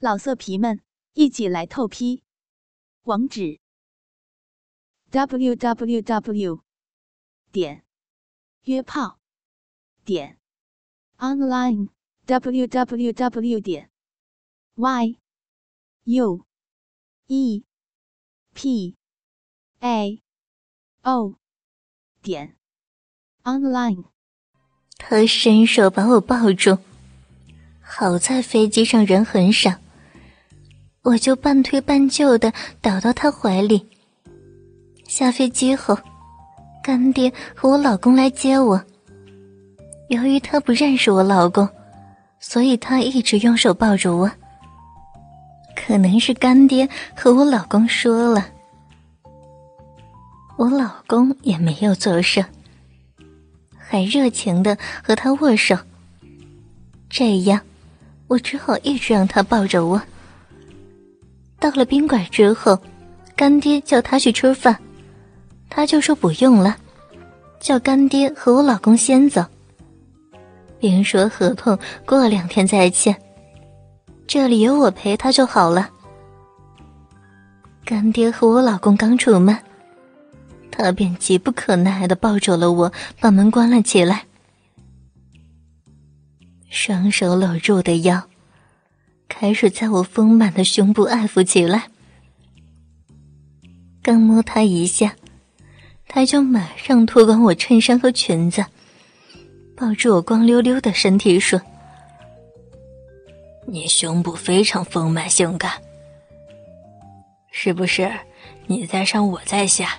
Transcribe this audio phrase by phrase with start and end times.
[0.00, 0.80] 老色皮们，
[1.14, 2.22] 一起来透批！
[3.02, 3.58] 网址
[5.10, 6.62] ：w w w
[7.50, 7.82] 点
[8.62, 9.18] 约炮
[10.04, 10.38] 点
[11.16, 11.88] online
[12.26, 13.90] w w w 点
[14.76, 15.18] y
[16.04, 16.46] u
[17.26, 17.64] e
[18.54, 18.94] p
[19.80, 20.22] a
[21.02, 21.34] o
[22.22, 22.56] 点
[23.42, 24.04] online。
[24.96, 26.78] 他伸手把我抱住，
[27.82, 29.80] 好在飞机上人很少。
[31.02, 33.86] 我就半推半就的倒到他怀里。
[35.06, 35.98] 下飞机后，
[36.82, 38.82] 干爹和我老公来接我。
[40.08, 41.68] 由于他不认识我老公，
[42.40, 44.30] 所以他一直用手抱着我。
[45.74, 48.46] 可能是干爹和我老公说了，
[50.56, 52.44] 我老公也没有作声，
[53.78, 55.76] 还热情的和他握手。
[57.08, 57.60] 这样，
[58.26, 60.02] 我只好一直让他抱着我。
[61.60, 62.78] 到了宾馆之后，
[63.34, 64.78] 干爹叫他去吃饭，
[65.68, 66.76] 他就说不用了，
[67.58, 69.44] 叫干爹和我老公先走，
[70.78, 73.14] 并说合同过两天再签，
[74.26, 75.90] 这里有我陪他就好了。
[77.84, 79.56] 干爹和我老公刚出门，
[80.70, 84.26] 他便急不可耐的抱住了我，把门关了起来，
[86.68, 88.27] 双手搂住我的腰。
[89.28, 91.84] 开始在我丰满的胸部爱抚起来，
[94.02, 95.14] 刚摸他一下，
[96.08, 98.64] 他就马上脱光我衬衫和裙子，
[99.76, 101.60] 抱住我光溜溜的身体说
[103.68, 105.72] ：“你胸部非常丰满性感，
[107.52, 108.10] 是不是？
[108.66, 109.90] 你在上，我在下。”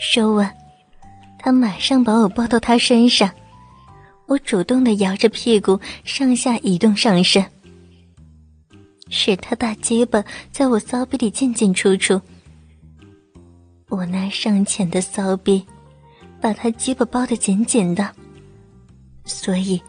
[0.00, 0.56] 说完，
[1.38, 3.28] 他马上把我抱到他身上。
[4.28, 7.42] 我主动的摇着屁股上下移动上身，
[9.08, 12.20] 使他大鸡巴在我骚逼里进进出出。
[13.88, 15.64] 我那上浅的骚逼，
[16.42, 18.14] 把他鸡巴包得紧紧的，
[19.24, 19.80] 所以，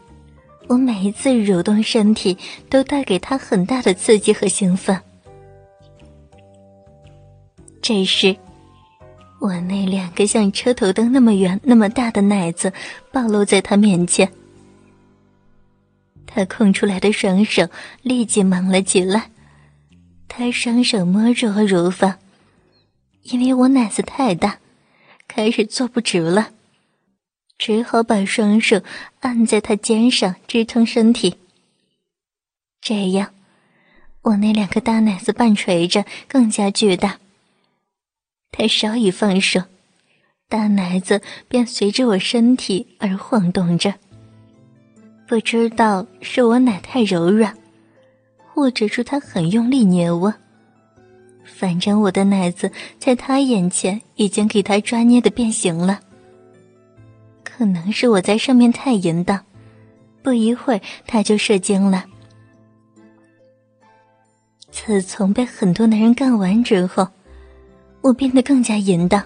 [0.68, 2.38] 我每一次蠕动身体
[2.70, 4.98] 都带给他很大的刺激和兴奋。
[7.82, 8.34] 这时，
[9.40, 12.74] 我那两个像车头灯那么圆、那么大的奶子
[13.10, 14.30] 暴露在他面前，
[16.26, 17.66] 他空出来的双手
[18.02, 19.30] 立即忙了起来。
[20.28, 22.18] 他双手摸着我乳房，
[23.22, 24.58] 因为我奶子太大，
[25.26, 26.50] 开始坐不直了，
[27.56, 28.82] 只好把双手
[29.20, 31.36] 按在他肩上支撑身体。
[32.82, 33.32] 这样，
[34.20, 37.18] 我那两个大奶子半垂着，更加巨大。
[38.52, 39.62] 他稍一放手，
[40.48, 43.94] 大奶子便随着我身体而晃动着。
[45.26, 47.56] 不知道是我奶太柔软，
[48.52, 50.34] 或者是他很用力捏我。
[51.44, 56.00] 反正我的奶子在他眼前已经给他抓捏的变形了。
[57.44, 59.44] 可能是我在上面太淫荡，
[60.22, 62.04] 不一会儿他就射精了。
[64.70, 67.06] 自从被很多男人干完之后。
[68.00, 69.24] 我变得更加淫荡。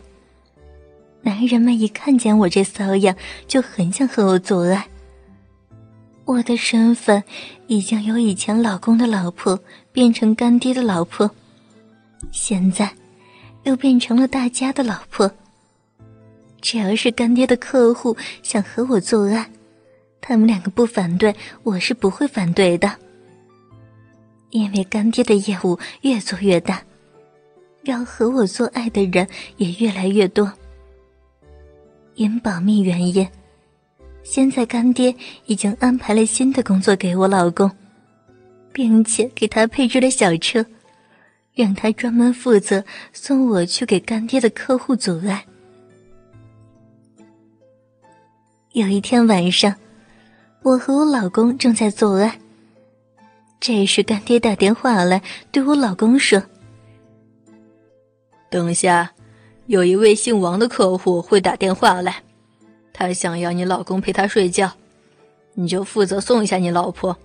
[1.22, 4.86] 男人们一看见我这骚样，就很想和我做爱。
[6.26, 7.22] 我的身份
[7.66, 9.58] 已经由以前老公的老婆
[9.92, 11.30] 变成干爹的老婆，
[12.30, 12.90] 现在
[13.64, 15.30] 又变成了大家的老婆。
[16.60, 19.50] 只要是干爹的客户想和我做爱，
[20.20, 22.90] 他们两个不反对，我是不会反对的，
[24.48, 26.82] 因为干爹的业务越做越大。
[27.84, 30.52] 要和我做爱的人也越来越多。
[32.14, 33.26] 因保密原因，
[34.22, 35.14] 现在干爹
[35.46, 37.70] 已经安排了新的工作给我老公，
[38.72, 40.64] 并且给他配置了小车，
[41.54, 45.44] 让他专门负责送我去给干爹的客户做爱。
[48.72, 49.74] 有一天晚上，
[50.62, 52.38] 我和我老公正在做爱，
[53.60, 55.20] 这时干爹打电话来，
[55.50, 56.42] 对我老公说。
[58.54, 59.10] 等下，
[59.66, 62.22] 有一位姓王的客户会打电话来，
[62.92, 64.70] 他想要你老公陪他睡觉，
[65.54, 67.18] 你就负责送一下你老婆，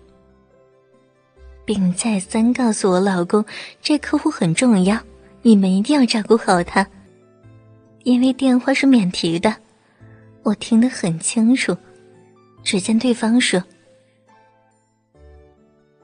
[1.66, 3.46] 并再三告诉我老公，
[3.80, 5.00] 这客户很重要，
[5.44, 6.88] 你们一定要照顾好他，
[8.06, 9.56] 因为电话是免提的，
[10.42, 11.78] 我听得很清楚。
[12.64, 13.64] 只见对方说：“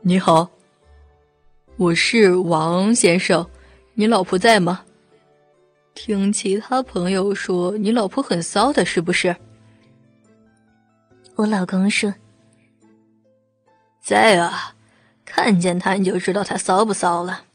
[0.06, 0.48] 你好，
[1.78, 3.44] 我是王先生，
[3.96, 4.82] 你老婆在吗？”
[5.96, 9.36] 听其他朋友说，你老婆很骚的，是不是？
[11.36, 12.14] 我老公说
[14.04, 14.76] ：“在啊，
[15.24, 17.46] 看见他你就知道他骚不骚了。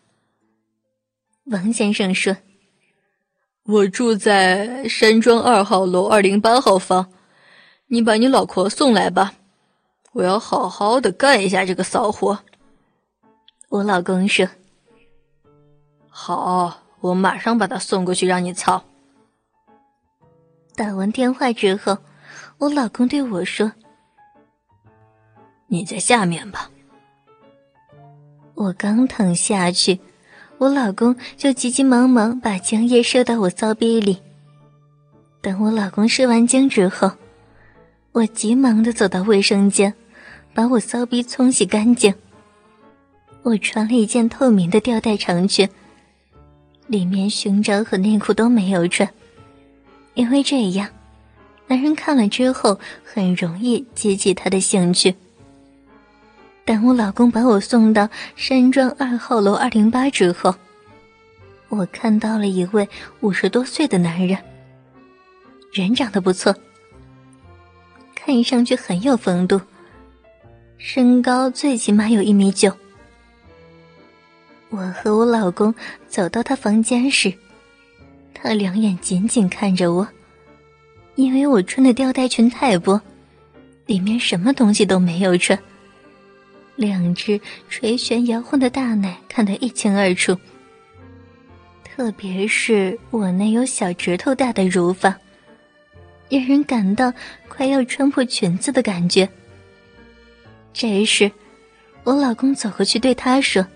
[1.44, 2.37] 王先生说
[3.64, 7.12] ：“我住在山庄二号楼二零八号房，
[7.86, 9.34] 你把你老婆送来吧，
[10.12, 12.40] 我要好好的干一下这个骚货。”
[13.69, 14.48] 我老公说
[16.08, 18.85] ：“好，我马上把他送过去，让你操。”
[20.76, 21.99] 打完电话之后，
[22.58, 23.73] 我老公对我说
[25.69, 26.70] ：“你在下面吧。”
[28.55, 30.00] 我刚躺下去。
[30.58, 34.20] 我老公就急急忙忙把精液射到我骚逼里。
[35.41, 37.11] 等我老公射完精之后，
[38.12, 39.94] 我急忙的走到卫生间，
[40.53, 42.14] 把我骚逼冲洗干净。
[43.43, 45.67] 我穿了一件透明的吊带长裙，
[46.90, 49.08] 里面胸罩和内裤都没有穿，
[50.14, 50.88] 因为这样，
[51.69, 55.14] 男人看了之后很容易激起他的兴趣。
[56.64, 60.52] 等我老公把我送到山庄二号楼二零八之后，
[61.69, 62.88] 我看到了一位
[63.20, 64.36] 五十多岁的男人，
[65.72, 66.52] 人长得不错，
[68.16, 69.60] 看上去很有风度，
[70.76, 72.76] 身高最起码有一米九。
[74.70, 75.75] 我和我老公
[76.06, 77.32] 走到他房间时，
[78.32, 80.06] 他两眼紧紧看着我，
[81.17, 83.00] 因为我穿的吊带裙太薄，
[83.87, 85.58] 里面什么东西都没有穿。
[86.76, 87.38] 两只
[87.69, 90.34] 垂涎摇晃的大奶看得一清二楚，
[91.84, 95.12] 特别是我那有小指头大的乳房，
[96.31, 97.12] 让人感到
[97.49, 99.28] 快要穿破裙子的感觉。
[100.72, 101.31] 这时，
[102.05, 103.67] 我老公走过去对他说：“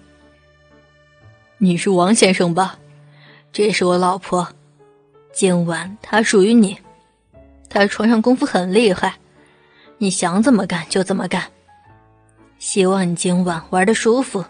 [1.59, 2.79] 你是王先生吧？
[3.53, 4.47] 这是我老婆，
[5.33, 6.77] 今晚她属于你，
[7.69, 9.15] 她床上功夫很厉害，
[9.99, 11.43] 你想怎么干就怎么干。”
[12.59, 14.45] 希望你今晚玩的舒服，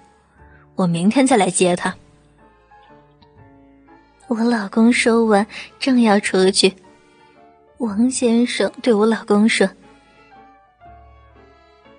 [0.77, 1.95] 我明天再来接她。
[4.29, 5.47] 我老公说完，
[5.79, 6.75] 正要出去，
[7.79, 9.69] 王先生对我老公说：“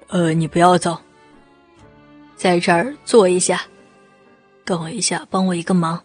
[0.08, 0.98] 呃，你不要走，
[2.36, 3.62] 在这儿坐一下，
[4.66, 6.04] 等我一下，帮我一个忙。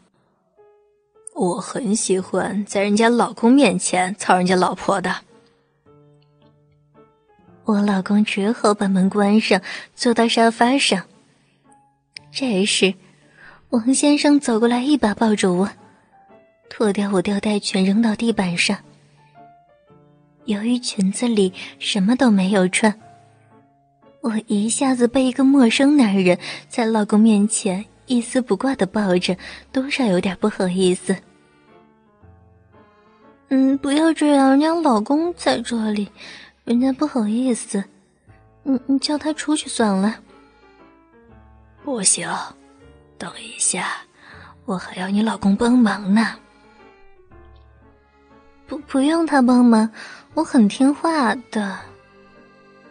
[1.35, 5.17] 我很喜欢在人家老公面前操人家老婆的。”
[7.65, 9.61] 我老公只好把门关上，
[9.95, 11.05] 坐到沙发上。
[12.33, 12.95] 这时，
[13.71, 15.71] 王先生走过来，一把抱住我，
[16.69, 18.77] 脱掉我吊带裙扔到地板上。
[20.47, 22.99] 由于裙子里什么都没有穿，
[24.21, 29.37] 我一下子被一个陌生男人在老公面前一丝不挂的抱着，
[29.71, 31.17] 多少有点不好意思。
[33.51, 36.11] 嗯，不要这样，人家老公在这里。
[36.65, 37.85] 人家不好意思，
[38.65, 40.17] 你你叫他出去算了。
[41.85, 42.29] 不行，
[43.17, 43.87] 等一下，
[44.65, 46.35] 我还要你老公帮忙呢。
[48.67, 49.89] 不，不用他帮忙，
[50.35, 51.79] 我很听话的。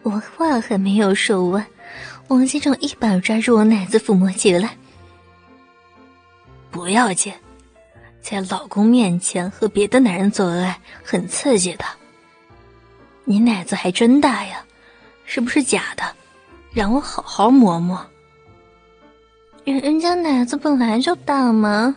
[0.02, 1.66] 我话还没有说完，
[2.28, 4.78] 王先生一把抓住我奶子，抚摸起来。
[6.80, 7.30] 不要紧，
[8.22, 11.84] 在老公面前和别的男人做爱很刺激的。
[13.24, 14.64] 你奶子还真大呀，
[15.26, 16.02] 是不是假的？
[16.72, 18.02] 让我好好摸摸。
[19.66, 21.94] 人家奶子本来就大嘛。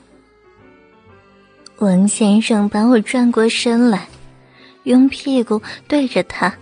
[1.77, 4.10] 王先生把我转过身来，
[4.84, 6.53] 用屁股对着他，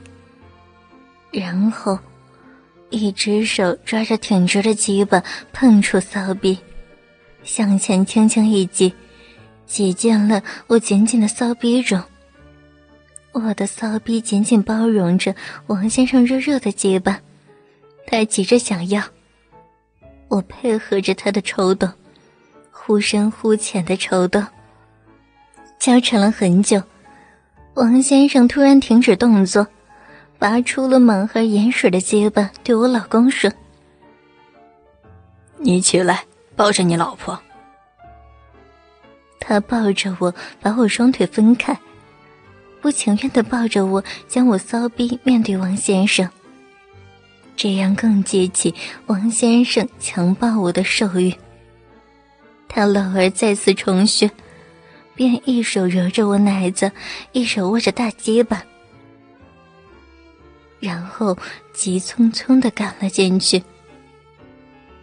[1.32, 1.98] 然后
[2.92, 6.60] 一只手抓着挺直的鸡巴，碰触骚逼，
[7.44, 8.94] 向前轻轻一挤，
[9.66, 12.02] 挤进了我紧紧的骚逼中。
[13.34, 15.34] 我的骚逼紧紧包容着
[15.68, 17.20] 王先生热热的鸡巴，
[18.06, 19.02] 他急着想要。
[20.28, 21.90] 我配合着他的抽动，
[22.72, 24.46] 忽深忽浅的抽动，
[25.80, 26.82] 交缠了很久。
[27.74, 29.66] 王先生突然停止动作，
[30.38, 33.50] 拔出了满含盐水的鸡巴，对我老公说
[35.58, 36.26] ：“你起来，
[36.62, 37.42] 抱着你老婆。”
[39.42, 41.76] 他抱着我，把我双腿分开。
[42.80, 46.30] 不情愿的抱着我，将我骚逼面对王先生，
[47.56, 48.76] 这样更激起
[49.08, 51.34] 王先生强暴我的兽欲。
[52.70, 54.30] 他老儿再次重学，
[55.16, 56.92] 便一手揉着我奶子，
[57.32, 58.64] 一手握着大鸡巴，
[60.80, 61.36] 然后
[61.74, 63.64] 急匆匆的赶了进去。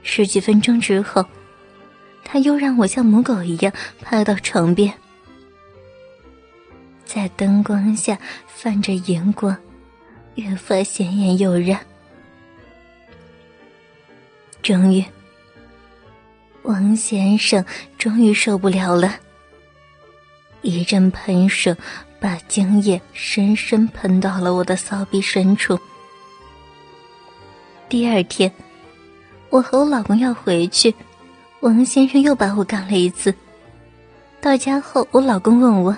[0.03, 1.25] 十几分钟之后，
[2.31, 4.93] 他又让我像母狗一样趴到床边。
[7.07, 9.57] 在灯光下泛着荧光，
[10.35, 11.75] 越发显眼诱人。
[14.63, 15.03] 终于，
[16.65, 17.65] 王先生
[17.97, 19.15] 终于受不了了，
[20.61, 21.75] 一阵喷射
[22.21, 25.81] 把精液深深喷到了我的骚逼深处。
[27.89, 28.53] 第二天，
[29.49, 30.95] 我和我老公要回去，
[31.61, 33.35] 王先生又把我干了一次。
[34.41, 35.97] 到家后，我老公问我：“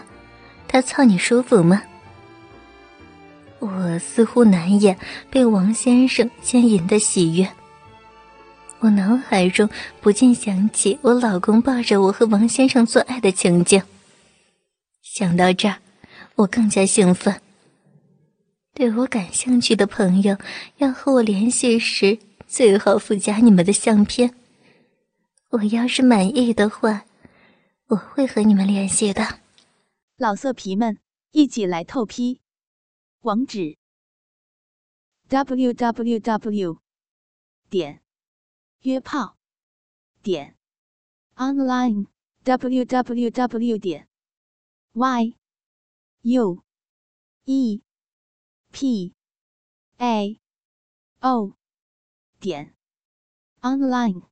[0.66, 1.82] 他操你舒服吗？”
[3.60, 4.96] 我似乎难掩
[5.28, 7.46] 被王先生牵引的喜悦。
[8.78, 9.68] 我脑海中
[10.00, 13.82] 不禁想起我老公抱着我和王先生做爱的情景。
[15.02, 15.76] 想到这儿，
[16.36, 17.38] 我更加兴奋。
[18.72, 20.34] 对我感兴趣的朋友，
[20.78, 24.32] 要和我联系时，最好附加你们的相片。
[25.50, 27.06] 我要是满意的话，
[27.86, 29.40] 我会和你们联系的。
[30.16, 31.00] 老色皮们，
[31.32, 32.40] 一起来透批！
[33.22, 33.76] 网址
[35.26, 36.78] ：w w w.
[37.68, 38.00] 点
[38.82, 39.38] 约炮
[40.22, 40.56] 点
[41.34, 42.06] online
[42.44, 43.78] w w w.
[43.78, 44.08] 点
[44.92, 45.34] y
[46.22, 46.62] u
[47.46, 47.82] e
[48.70, 49.12] p
[49.98, 50.40] a
[51.18, 51.56] o
[52.38, 52.76] 点
[53.62, 54.29] online。